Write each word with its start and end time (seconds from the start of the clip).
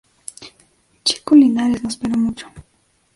Chico 1.05 1.35
Linares 1.35 1.83
no 1.83 1.89
esperó 1.89 2.17
mucho. 2.17 2.47